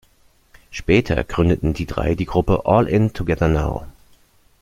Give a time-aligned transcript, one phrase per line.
[0.71, 3.85] Später gründeten die Drei die Gruppe "All In Together Now".